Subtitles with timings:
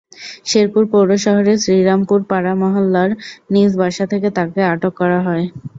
[0.45, 3.09] শেরপুর পৌর শহরের শ্রীরামপুরপাড়া মহল্লার
[3.53, 5.45] নিজ বাসা থেকে তাঁকে আটক করা হয়।